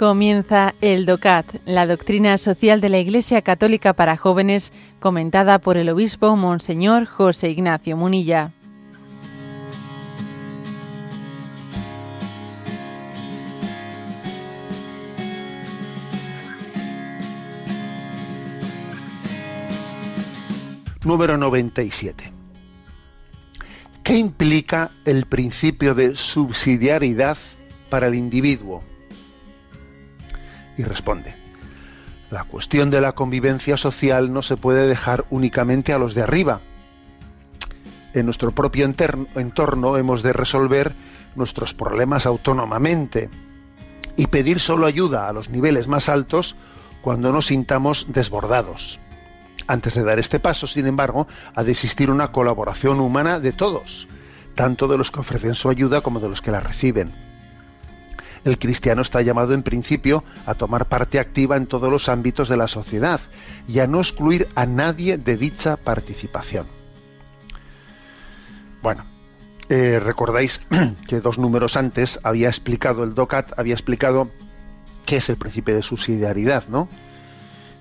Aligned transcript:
Comienza 0.00 0.74
el 0.80 1.04
DOCAT, 1.04 1.56
la 1.66 1.86
doctrina 1.86 2.38
social 2.38 2.80
de 2.80 2.88
la 2.88 2.98
Iglesia 3.00 3.42
Católica 3.42 3.92
para 3.92 4.16
jóvenes, 4.16 4.72
comentada 4.98 5.58
por 5.58 5.76
el 5.76 5.90
obispo 5.90 6.36
Monseñor 6.36 7.04
José 7.04 7.50
Ignacio 7.50 7.98
Munilla. 7.98 8.50
Número 21.04 21.36
97. 21.36 22.32
¿Qué 24.02 24.16
implica 24.16 24.90
el 25.04 25.26
principio 25.26 25.94
de 25.94 26.16
subsidiariedad 26.16 27.36
para 27.90 28.06
el 28.06 28.14
individuo? 28.14 28.82
Y 30.80 30.84
responde. 30.84 31.34
La 32.30 32.44
cuestión 32.44 32.90
de 32.90 33.00
la 33.00 33.12
convivencia 33.12 33.76
social 33.76 34.32
no 34.32 34.42
se 34.42 34.56
puede 34.56 34.88
dejar 34.88 35.26
únicamente 35.30 35.92
a 35.92 35.98
los 35.98 36.14
de 36.14 36.22
arriba. 36.22 36.60
En 38.14 38.24
nuestro 38.24 38.52
propio 38.52 38.86
entorno 38.86 39.96
hemos 39.96 40.22
de 40.22 40.32
resolver 40.32 40.92
nuestros 41.36 41.74
problemas 41.74 42.26
autónomamente 42.26 43.28
y 44.16 44.26
pedir 44.26 44.58
solo 44.58 44.86
ayuda 44.86 45.28
a 45.28 45.32
los 45.32 45.50
niveles 45.50 45.86
más 45.86 46.08
altos 46.08 46.56
cuando 47.02 47.32
nos 47.32 47.46
sintamos 47.46 48.06
desbordados. 48.08 48.98
Antes 49.66 49.94
de 49.94 50.02
dar 50.02 50.18
este 50.18 50.40
paso, 50.40 50.66
sin 50.66 50.86
embargo, 50.86 51.28
ha 51.54 51.62
de 51.62 51.72
existir 51.72 52.10
una 52.10 52.32
colaboración 52.32 53.00
humana 53.00 53.38
de 53.38 53.52
todos, 53.52 54.08
tanto 54.54 54.88
de 54.88 54.98
los 54.98 55.10
que 55.10 55.20
ofrecen 55.20 55.54
su 55.54 55.68
ayuda 55.68 56.00
como 56.00 56.20
de 56.20 56.28
los 56.28 56.40
que 56.40 56.50
la 56.50 56.60
reciben 56.60 57.29
el 58.44 58.58
cristiano 58.58 59.02
está 59.02 59.22
llamado 59.22 59.54
en 59.54 59.62
principio 59.62 60.24
a 60.46 60.54
tomar 60.54 60.86
parte 60.86 61.18
activa 61.18 61.56
en 61.56 61.66
todos 61.66 61.90
los 61.90 62.08
ámbitos 62.08 62.48
de 62.48 62.56
la 62.56 62.68
sociedad 62.68 63.20
y 63.68 63.80
a 63.80 63.86
no 63.86 63.98
excluir 63.98 64.48
a 64.54 64.66
nadie 64.66 65.18
de 65.18 65.36
dicha 65.36 65.76
participación. 65.76 66.66
Bueno, 68.82 69.04
eh, 69.68 70.00
recordáis 70.00 70.60
que 71.08 71.20
dos 71.20 71.38
números 71.38 71.76
antes 71.76 72.18
había 72.22 72.48
explicado 72.48 73.04
el 73.04 73.14
DOCAT, 73.14 73.58
había 73.58 73.74
explicado 73.74 74.30
qué 75.06 75.16
es 75.16 75.28
el 75.28 75.36
principio 75.36 75.74
de 75.74 75.82
subsidiariedad, 75.82 76.64
¿no? 76.68 76.88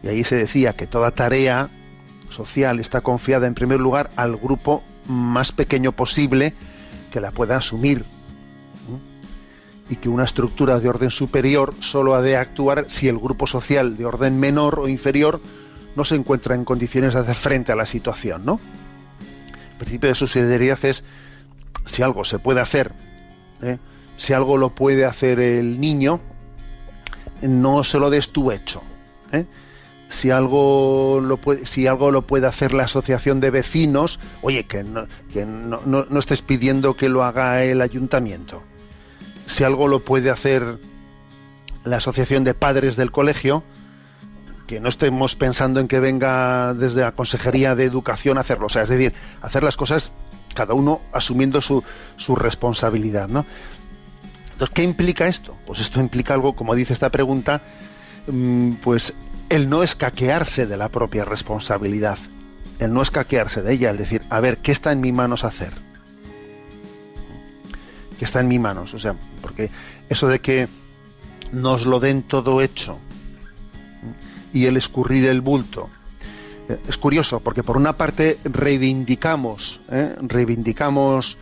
Y 0.03 0.07
ahí 0.07 0.23
se 0.23 0.35
decía 0.35 0.73
que 0.73 0.87
toda 0.87 1.11
tarea 1.11 1.69
social 2.29 2.79
está 2.79 3.01
confiada 3.01 3.47
en 3.47 3.55
primer 3.55 3.79
lugar 3.79 4.11
al 4.15 4.37
grupo 4.37 4.83
más 5.07 5.51
pequeño 5.51 5.91
posible 5.91 6.53
que 7.11 7.19
la 7.19 7.31
pueda 7.31 7.57
asumir 7.57 8.05
y 9.89 9.95
que 9.95 10.09
una 10.09 10.23
estructura 10.23 10.79
de 10.79 10.87
orden 10.87 11.09
superior 11.09 11.73
solo 11.79 12.15
ha 12.15 12.21
de 12.21 12.37
actuar 12.37 12.85
si 12.89 13.07
el 13.07 13.17
grupo 13.17 13.47
social 13.47 13.97
de 13.97 14.05
orden 14.05 14.39
menor 14.39 14.79
o 14.79 14.87
inferior 14.87 15.41
no 15.95 16.05
se 16.05 16.15
encuentra 16.15 16.55
en 16.55 16.63
condiciones 16.63 17.13
de 17.13 17.21
hacer 17.21 17.35
frente 17.35 17.71
a 17.71 17.75
la 17.75 17.85
situación, 17.85 18.45
¿no? 18.45 18.59
El 19.71 19.77
principio 19.77 20.09
de 20.09 20.15
subsidiariedad 20.15 20.83
es 20.85 21.03
si 21.85 22.03
algo 22.03 22.23
se 22.23 22.37
puede 22.37 22.61
hacer, 22.61 22.93
¿eh? 23.61 23.77
si 24.17 24.33
algo 24.33 24.57
lo 24.57 24.75
puede 24.75 25.05
hacer 25.05 25.39
el 25.39 25.79
niño, 25.79 26.19
no 27.41 27.83
se 27.83 27.97
lo 27.97 28.09
des 28.09 28.29
tú 28.29 28.51
hecho. 28.51 28.83
¿eh? 29.31 29.45
Si 30.09 30.29
algo, 30.29 31.19
lo 31.21 31.37
puede, 31.37 31.65
si 31.65 31.87
algo 31.87 32.11
lo 32.11 32.27
puede 32.27 32.45
hacer 32.45 32.73
la 32.73 32.83
asociación 32.83 33.39
de 33.39 33.49
vecinos, 33.49 34.19
oye, 34.41 34.65
que 34.65 34.83
no 34.83 36.19
estés 36.19 36.41
pidiendo 36.41 36.95
que 36.95 37.09
lo 37.09 37.23
haga 37.23 37.63
el 37.63 37.81
ayuntamiento 37.81 38.61
si 39.49 39.63
algo 39.63 39.87
lo 39.87 39.99
puede 39.99 40.29
hacer 40.29 40.77
la 41.83 41.97
asociación 41.97 42.43
de 42.43 42.53
padres 42.53 42.95
del 42.95 43.11
colegio, 43.11 43.63
que 44.67 44.79
no 44.79 44.89
estemos 44.89 45.35
pensando 45.35 45.79
en 45.79 45.87
que 45.87 45.99
venga 45.99 46.75
desde 46.75 47.01
la 47.01 47.13
Consejería 47.13 47.73
de 47.73 47.85
Educación 47.85 48.37
a 48.37 48.41
hacerlo. 48.41 48.67
O 48.67 48.69
sea, 48.69 48.83
es 48.83 48.89
decir, 48.89 49.13
hacer 49.41 49.63
las 49.63 49.75
cosas 49.75 50.11
cada 50.53 50.75
uno 50.75 51.01
asumiendo 51.11 51.61
su, 51.61 51.83
su 52.15 52.35
responsabilidad, 52.35 53.27
¿no? 53.27 53.45
Entonces, 54.51 54.75
¿qué 54.75 54.83
implica 54.83 55.27
esto? 55.27 55.55
Pues 55.65 55.79
esto 55.79 55.99
implica 55.99 56.35
algo, 56.35 56.55
como 56.55 56.75
dice 56.75 56.93
esta 56.93 57.09
pregunta, 57.09 57.61
mm, 58.27 58.73
pues 58.83 59.15
el 59.49 59.67
no 59.67 59.81
escaquearse 59.81 60.67
de 60.67 60.77
la 60.77 60.89
propia 60.89 61.25
responsabilidad, 61.25 62.19
el 62.77 62.93
no 62.93 63.01
escaquearse 63.01 63.63
de 63.63 63.73
ella, 63.73 63.89
el 63.89 63.97
decir, 63.97 64.21
a 64.29 64.39
ver, 64.41 64.57
¿qué 64.57 64.71
está 64.71 64.91
en 64.91 65.01
mis 65.01 65.13
manos 65.13 65.43
hacer? 65.43 65.73
Que 68.19 68.25
está 68.25 68.41
en 68.41 68.49
mis 68.49 68.59
manos. 68.59 68.93
O 68.93 68.99
sea, 68.99 69.15
porque 69.41 69.71
eso 70.09 70.27
de 70.27 70.39
que 70.39 70.67
nos 71.51 71.85
lo 71.85 71.99
den 71.99 72.21
todo 72.23 72.61
hecho 72.61 72.99
y 74.53 74.65
el 74.65 74.77
escurrir 74.77 75.25
el 75.25 75.41
bulto. 75.41 75.89
Eh, 76.67 76.77
es 76.87 76.97
curioso, 76.97 77.39
porque 77.39 77.63
por 77.63 77.77
una 77.77 77.93
parte 77.93 78.37
reivindicamos, 78.43 79.79
¿eh? 79.89 80.15
reivindicamos 80.21 81.37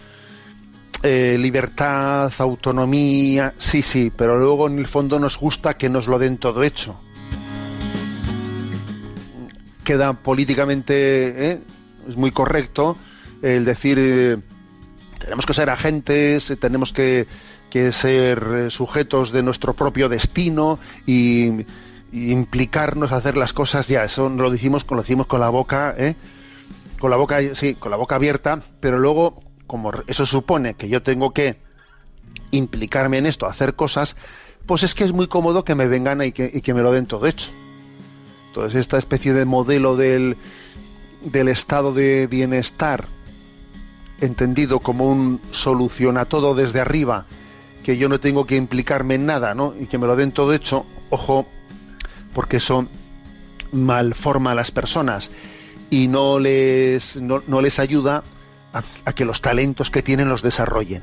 eh, 1.04 1.38
libertad, 1.40 2.32
autonomía, 2.38 3.54
sí, 3.58 3.82
sí, 3.82 4.12
pero 4.16 4.38
luego 4.38 4.68
en 4.68 4.80
el 4.80 4.88
fondo 4.88 5.20
nos 5.20 5.38
gusta 5.38 5.76
que 5.76 5.90
nos 5.90 6.08
lo 6.08 6.20
den 6.20 6.38
todo 6.38 6.64
hecho. 6.64 7.00
Queda 9.84 10.14
políticamente, 10.14 11.52
es 12.08 12.18
muy 12.18 12.32
correcto 12.32 12.98
el 13.42 13.64
decir 13.64 14.44
tenemos 15.28 15.46
que 15.46 15.54
ser 15.54 15.70
agentes, 15.70 16.50
eh, 16.52 16.56
tenemos 16.56 16.94
que, 16.94 17.28
ser 17.92 18.48
eh, 18.56 18.70
sujetos 18.72 19.34
de 19.34 19.44
nuestro 19.44 19.74
propio 19.74 20.08
destino 20.08 20.80
y, 21.06 21.66
implicarnos 22.14 23.12
a 23.12 23.18
hacer 23.18 23.36
las 23.36 23.52
cosas 23.52 23.90
ya 23.90 24.06
eso 24.06 24.30
lo 24.30 24.50
decimos 24.50 24.90
lo 24.90 24.98
decimos 24.98 25.28
con 25.28 25.42
la 25.42 25.50
boca 25.50 25.94
¿eh? 25.98 26.16
con 26.98 27.12
la 27.12 27.18
boca 27.18 27.40
sí 27.54 27.76
con 27.76 27.92
la 27.92 27.98
boca 27.98 28.16
abierta 28.16 28.62
pero 28.80 28.98
luego 28.98 29.42
como 29.68 29.92
eso 30.08 30.26
supone 30.26 30.76
que 30.76 30.88
yo 30.88 31.04
tengo 31.04 31.34
que 31.34 31.58
implicarme 32.52 33.18
en 33.18 33.26
esto 33.26 33.46
hacer 33.46 33.76
cosas 33.76 34.16
pues 34.66 34.84
es 34.84 34.96
que 34.96 35.04
es 35.04 35.12
muy 35.12 35.28
cómodo 35.28 35.66
que 35.66 35.76
me 35.76 35.88
vengan 35.88 36.22
y 36.22 36.32
que, 36.32 36.50
y 36.52 36.62
que 36.62 36.74
me 36.74 36.82
lo 36.82 36.94
den 36.94 37.08
todo 37.08 37.28
hecho 37.28 37.52
entonces 38.48 38.80
esta 38.80 38.98
especie 38.98 39.34
de 39.34 39.44
modelo 39.44 39.98
del 39.98 40.38
del 41.26 41.50
estado 41.50 41.92
de 41.92 42.26
bienestar 42.28 43.04
entendido 44.22 44.80
como 44.80 45.10
un 45.10 45.40
soluciona 45.52 46.26
todo 46.26 46.56
desde 46.56 46.80
arriba, 46.80 47.26
que 47.84 47.98
yo 47.98 48.10
no 48.10 48.20
tengo 48.20 48.46
que 48.46 48.56
implicarme 48.56 49.16
en 49.16 49.26
nada, 49.26 49.54
¿no? 49.54 49.74
Y 49.80 49.86
que 49.86 49.98
me 49.98 50.08
lo 50.08 50.16
den 50.16 50.32
todo 50.32 50.54
hecho, 50.54 50.86
ojo, 51.10 51.48
porque 52.34 52.58
eso 52.58 52.88
malforma 53.72 54.52
a 54.52 54.56
las 54.56 54.72
personas 54.72 55.30
y 55.90 56.08
no 56.08 56.40
les, 56.40 57.16
no, 57.18 57.62
les 57.62 57.80
ayuda 57.80 58.24
a, 58.74 59.14
que 59.14 59.26
los 59.26 59.42
talentos 59.42 59.90
que 59.90 60.02
tienen 60.02 60.30
los 60.30 60.42
desarrollen. 60.42 61.02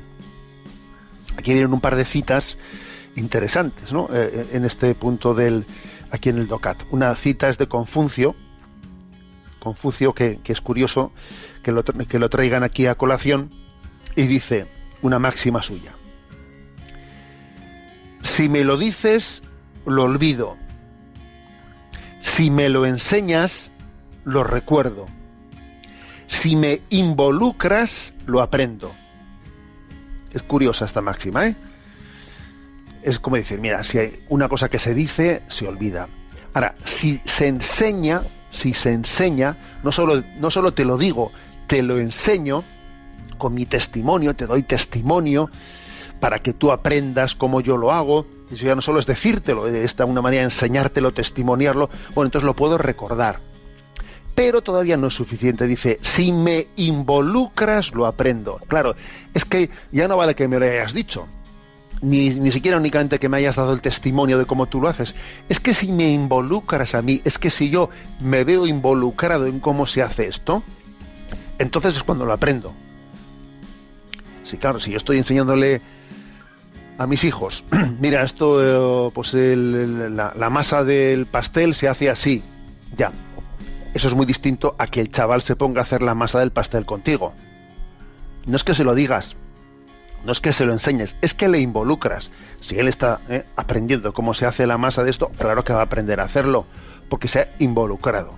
Aquí 1.37 1.53
vienen 1.53 1.73
un 1.73 1.81
par 1.81 1.95
de 1.95 2.05
citas 2.05 2.57
interesantes, 3.15 3.91
¿no? 3.91 4.09
Eh, 4.13 4.47
en 4.53 4.65
este 4.65 4.93
punto 4.95 5.33
del, 5.33 5.65
aquí 6.11 6.29
en 6.29 6.37
el 6.37 6.47
DOCAT. 6.47 6.77
Una 6.91 7.15
cita 7.15 7.49
es 7.49 7.57
de 7.57 7.67
Confucio, 7.67 8.35
Confucio 9.65 10.13
que, 10.13 10.39
es 10.45 10.61
curioso, 10.61 11.11
que 11.63 11.71
lo, 11.71 11.83
que 11.83 12.19
lo 12.19 12.29
traigan 12.29 12.63
aquí 12.63 12.85
a 12.85 12.93
colación 12.93 13.49
y 14.15 14.27
dice 14.27 14.67
una 15.01 15.17
máxima 15.17 15.63
suya. 15.63 15.95
Si 18.21 18.47
me 18.47 18.63
lo 18.63 18.77
dices, 18.77 19.41
lo 19.87 20.03
olvido. 20.03 20.55
Si 22.21 22.51
me 22.51 22.69
lo 22.69 22.85
enseñas, 22.85 23.71
lo 24.23 24.43
recuerdo. 24.43 25.07
Si 26.27 26.55
me 26.55 26.83
involucras, 26.91 28.13
lo 28.27 28.43
aprendo. 28.43 28.93
Es 30.31 30.43
curiosa 30.43 30.85
esta 30.85 31.01
máxima, 31.01 31.47
¿eh? 31.47 31.55
Es 33.01 33.17
como 33.17 33.37
decir, 33.37 33.59
mira, 33.59 33.83
si 33.83 33.97
hay 33.97 34.23
una 34.29 34.47
cosa 34.47 34.69
que 34.69 34.77
se 34.77 34.93
dice, 34.93 35.41
se 35.47 35.67
olvida. 35.67 36.07
Ahora, 36.53 36.75
si 36.83 37.19
se 37.25 37.47
enseña, 37.47 38.21
si 38.55 38.73
se 38.73 38.93
enseña, 38.93 39.57
no 39.83 39.91
solo, 39.91 40.23
no 40.39 40.49
solo 40.49 40.73
te 40.73 40.85
lo 40.85 40.97
digo, 40.97 41.31
te 41.67 41.83
lo 41.83 41.97
enseño 41.97 42.63
con 43.37 43.53
mi 43.53 43.65
testimonio, 43.65 44.35
te 44.35 44.47
doy 44.47 44.63
testimonio 44.63 45.49
para 46.19 46.39
que 46.39 46.53
tú 46.53 46.71
aprendas 46.71 47.35
cómo 47.35 47.61
yo 47.61 47.77
lo 47.77 47.91
hago. 47.91 48.25
Eso 48.49 48.65
ya 48.65 48.75
no 48.75 48.81
solo 48.81 48.99
es 48.99 49.05
decírtelo, 49.05 49.67
es 49.67 49.95
una 49.99 50.21
manera 50.21 50.41
de 50.41 50.45
enseñártelo, 50.45 51.11
testimoniarlo. 51.11 51.89
Bueno, 52.13 52.27
entonces 52.27 52.45
lo 52.45 52.53
puedo 52.53 52.77
recordar. 52.77 53.39
Pero 54.35 54.61
todavía 54.61 54.97
no 54.97 55.07
es 55.07 55.13
suficiente. 55.13 55.65
Dice, 55.65 55.99
si 56.01 56.31
me 56.31 56.67
involucras, 56.75 57.93
lo 57.93 58.05
aprendo. 58.05 58.59
Claro, 58.67 58.95
es 59.33 59.45
que 59.45 59.69
ya 59.91 60.07
no 60.07 60.17
vale 60.17 60.35
que 60.35 60.47
me 60.47 60.59
lo 60.59 60.65
hayas 60.65 60.93
dicho. 60.93 61.27
Ni, 62.05 62.29
ni, 62.29 62.51
siquiera 62.51 62.77
únicamente 62.77 63.19
que 63.19 63.29
me 63.29 63.37
hayas 63.37 63.55
dado 63.55 63.73
el 63.73 63.81
testimonio 63.81 64.37
de 64.37 64.45
cómo 64.45 64.67
tú 64.67 64.79
lo 64.79 64.87
haces. 64.87 65.15
Es 65.49 65.59
que 65.59 65.73
si 65.73 65.91
me 65.91 66.11
involucras 66.11 66.93
a 66.93 67.01
mí, 67.01 67.21
es 67.25 67.39
que 67.39 67.49
si 67.49 67.69
yo 67.69 67.89
me 68.19 68.43
veo 68.43 68.67
involucrado 68.67 69.47
en 69.47 69.59
cómo 69.59 69.87
se 69.87 70.03
hace 70.03 70.27
esto, 70.27 70.61
entonces 71.57 71.95
es 71.95 72.03
cuando 72.03 72.25
lo 72.25 72.33
aprendo. 72.33 72.73
Sí, 74.43 74.57
claro, 74.57 74.79
si 74.79 74.91
yo 74.91 74.97
estoy 74.97 75.17
enseñándole 75.17 75.81
a 76.97 77.07
mis 77.07 77.23
hijos, 77.23 77.63
mira, 77.99 78.23
esto, 78.23 79.07
eh, 79.07 79.11
pues 79.13 79.33
la, 79.33 80.49
masa 80.49 80.83
del 80.83 81.25
pastel 81.25 81.73
se 81.73 81.87
hace 81.87 82.09
así, 82.09 82.43
ya. 82.95 83.11
Eso 83.93 84.09
es 84.09 84.13
muy 84.13 84.25
distinto 84.25 84.75
a 84.77 84.87
que 84.87 85.01
el 85.01 85.09
chaval 85.09 85.41
se 85.41 85.55
ponga 85.55 85.79
a 85.79 85.83
hacer 85.83 86.03
la 86.03 86.15
masa 86.15 86.39
del 86.39 86.51
pastel 86.51 86.85
contigo. 86.85 87.33
No 88.45 88.57
es 88.57 88.63
que 88.63 88.73
se 88.73 88.83
lo 88.83 88.93
digas, 88.93 89.35
no 90.25 90.31
es 90.31 90.41
que 90.41 90.53
se 90.53 90.65
lo 90.65 90.73
enseñes, 90.73 91.15
es 91.21 91.33
que 91.33 91.47
le 91.47 91.59
involucras. 91.59 92.31
Si 92.59 92.77
él 92.79 92.87
está 92.87 93.21
eh, 93.29 93.45
aprendiendo 93.55 94.13
cómo 94.13 94.33
se 94.33 94.45
hace 94.45 94.65
la 94.65 94.77
masa 94.77 95.03
de 95.03 95.11
esto, 95.11 95.29
claro 95.37 95.63
que 95.63 95.71
va 95.71 95.79
a 95.79 95.83
aprender 95.83 96.19
a 96.19 96.23
hacerlo, 96.23 96.65
porque 97.09 97.27
se 97.27 97.41
ha 97.41 97.49
involucrado. 97.59 98.33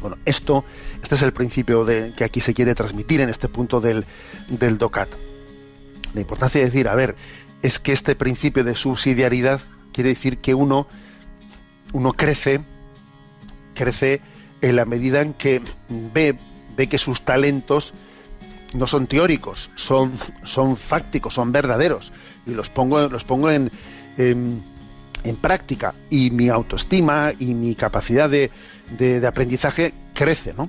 Bueno, 0.00 0.16
esto, 0.24 0.64
este 1.02 1.14
es 1.14 1.22
el 1.22 1.32
principio 1.32 1.84
de, 1.84 2.12
que 2.16 2.24
aquí 2.24 2.40
se 2.40 2.52
quiere 2.52 2.74
transmitir 2.74 3.20
en 3.20 3.28
este 3.28 3.48
punto 3.48 3.80
del, 3.80 4.06
del 4.48 4.76
DOCAT. 4.78 5.08
La 6.14 6.20
importancia 6.20 6.60
de 6.60 6.66
decir, 6.66 6.88
a 6.88 6.94
ver, 6.94 7.14
es 7.62 7.78
que 7.78 7.92
este 7.92 8.16
principio 8.16 8.64
de 8.64 8.74
subsidiariedad 8.74 9.60
quiere 9.92 10.10
decir 10.10 10.38
que 10.38 10.54
uno, 10.54 10.88
uno 11.92 12.12
crece, 12.12 12.60
crece 13.74 14.20
en 14.60 14.76
la 14.76 14.84
medida 14.84 15.20
en 15.20 15.32
que 15.32 15.62
ve, 15.88 16.36
ve 16.76 16.88
que 16.88 16.98
sus 16.98 17.22
talentos 17.22 17.94
no 18.74 18.86
son 18.86 19.06
teóricos, 19.06 19.70
son, 19.74 20.12
son 20.44 20.76
fácticos, 20.76 21.34
son 21.34 21.52
verdaderos. 21.52 22.12
Y 22.46 22.52
los 22.52 22.70
pongo, 22.70 23.08
los 23.08 23.24
pongo 23.24 23.50
en, 23.50 23.70
en, 24.16 25.36
práctica. 25.40 25.94
Y 26.10 26.30
mi 26.30 26.48
autoestima 26.48 27.32
y 27.38 27.54
mi 27.54 27.74
capacidad 27.74 28.28
de, 28.28 28.50
de, 28.98 29.26
aprendizaje 29.26 29.92
crece, 30.14 30.54
¿no? 30.56 30.68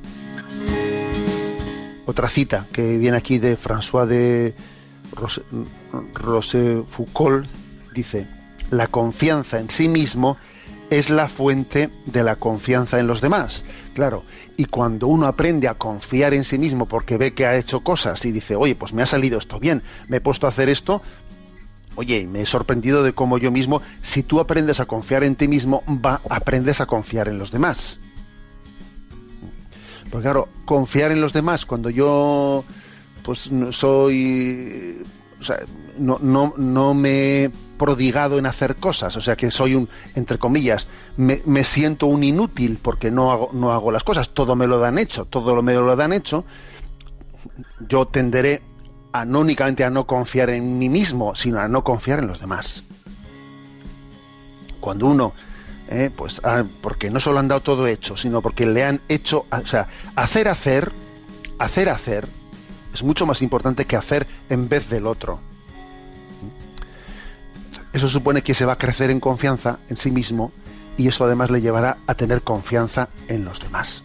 Otra 2.05 2.27
cita 2.27 2.65
que 2.71 2.97
viene 2.97 3.17
aquí 3.17 3.37
de 3.37 3.55
François 3.57 4.07
de 4.07 4.55
Rose, 6.13 6.83
Foucault 6.87 7.47
dice, 7.93 8.25
la 8.71 8.87
confianza 8.87 9.59
en 9.59 9.69
sí 9.69 9.87
mismo 9.87 10.37
es 10.89 11.09
la 11.09 11.29
fuente 11.29 11.89
de 12.05 12.23
la 12.23 12.35
confianza 12.35 12.99
en 12.99 13.07
los 13.07 13.21
demás. 13.21 13.63
Claro, 13.93 14.23
y 14.55 14.65
cuando 14.65 15.07
uno 15.07 15.25
aprende 15.25 15.67
a 15.67 15.73
confiar 15.73 16.33
en 16.33 16.43
sí 16.43 16.57
mismo 16.57 16.85
porque 16.85 17.17
ve 17.17 17.33
que 17.33 17.45
ha 17.45 17.57
hecho 17.57 17.81
cosas 17.81 18.23
y 18.25 18.31
dice, 18.31 18.55
oye, 18.55 18.75
pues 18.75 18.93
me 18.93 19.01
ha 19.01 19.05
salido 19.05 19.37
esto 19.37 19.59
bien, 19.59 19.81
me 20.07 20.17
he 20.17 20.21
puesto 20.21 20.45
a 20.45 20.49
hacer 20.49 20.69
esto, 20.69 21.01
oye, 21.95 22.25
me 22.27 22.41
he 22.41 22.45
sorprendido 22.45 23.03
de 23.03 23.13
cómo 23.13 23.37
yo 23.37 23.51
mismo, 23.51 23.81
si 24.01 24.23
tú 24.23 24.39
aprendes 24.39 24.79
a 24.79 24.85
confiar 24.85 25.23
en 25.23 25.35
ti 25.35 25.47
mismo, 25.47 25.83
va, 25.87 26.21
aprendes 26.29 26.81
a 26.81 26.85
confiar 26.85 27.27
en 27.27 27.39
los 27.39 27.51
demás. 27.51 27.99
Porque 30.09 30.23
claro, 30.23 30.47
confiar 30.65 31.11
en 31.11 31.21
los 31.21 31.33
demás 31.33 31.65
cuando 31.65 31.89
yo 31.89 32.63
pues 33.23 33.49
soy 33.71 35.03
o 35.39 35.43
sea, 35.43 35.59
no, 35.99 36.17
no, 36.21 36.53
no 36.57 36.93
me 36.93 37.43
he 37.43 37.51
prodigado 37.77 38.37
en 38.37 38.45
hacer 38.45 38.75
cosas, 38.75 39.15
o 39.15 39.21
sea 39.21 39.35
que 39.35 39.51
soy 39.51 39.75
un, 39.75 39.87
entre 40.15 40.37
comillas, 40.37 40.87
me, 41.17 41.41
me, 41.45 41.63
siento 41.63 42.07
un 42.07 42.23
inútil 42.23 42.79
porque 42.81 43.11
no 43.11 43.31
hago, 43.31 43.49
no 43.53 43.71
hago 43.71 43.91
las 43.91 44.03
cosas, 44.03 44.29
todo 44.29 44.55
me 44.55 44.67
lo 44.67 44.79
dan 44.79 44.97
hecho, 44.97 45.25
todo 45.25 45.55
lo 45.55 45.61
me 45.61 45.73
lo 45.73 45.95
dan 45.95 46.13
hecho, 46.13 46.43
yo 47.87 48.05
tenderé 48.05 48.61
a 49.11 49.25
no 49.25 49.39
únicamente 49.39 49.83
a 49.83 49.89
no 49.89 50.05
confiar 50.05 50.49
en 50.49 50.77
mí 50.77 50.89
mismo, 50.89 51.35
sino 51.35 51.59
a 51.59 51.67
no 51.67 51.83
confiar 51.83 52.19
en 52.19 52.27
los 52.27 52.39
demás. 52.39 52.83
Cuando 54.79 55.07
uno, 55.07 55.33
eh, 55.89 56.11
pues, 56.15 56.41
ah, 56.43 56.63
porque 56.81 57.09
no 57.09 57.19
solo 57.19 57.39
han 57.39 57.47
dado 57.47 57.61
todo 57.61 57.87
hecho, 57.87 58.15
sino 58.15 58.41
porque 58.41 58.65
le 58.65 58.83
han 58.83 59.01
hecho, 59.09 59.45
o 59.51 59.67
sea, 59.67 59.87
hacer 60.15 60.47
hacer, 60.47 60.91
hacer 61.57 61.89
hacer, 61.89 62.27
es 62.93 63.03
mucho 63.03 63.25
más 63.25 63.41
importante 63.41 63.85
que 63.85 63.95
hacer 63.95 64.27
en 64.49 64.69
vez 64.69 64.89
del 64.89 65.07
otro. 65.07 65.39
Eso 67.93 68.07
supone 68.07 68.41
que 68.41 68.53
se 68.53 68.65
va 68.65 68.73
a 68.73 68.77
crecer 68.77 69.09
en 69.11 69.19
confianza 69.19 69.79
en 69.89 69.97
sí 69.97 70.11
mismo 70.11 70.51
y 70.97 71.07
eso 71.07 71.25
además 71.25 71.49
le 71.49 71.61
llevará 71.61 71.97
a 72.07 72.13
tener 72.13 72.41
confianza 72.41 73.09
en 73.27 73.45
los 73.45 73.59
demás. 73.59 74.03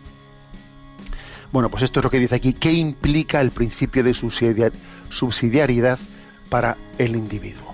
Bueno, 1.53 1.69
pues 1.69 1.83
esto 1.83 2.01
es 2.01 2.05
lo 2.05 2.11
que 2.11 2.19
dice 2.19 2.35
aquí. 2.35 2.53
¿Qué 2.53 2.73
implica 2.73 3.41
el 3.41 3.51
principio 3.51 4.03
de 4.03 4.15
subsidiariedad 4.15 5.99
para 6.49 6.77
el 6.99 7.15
individuo? 7.15 7.74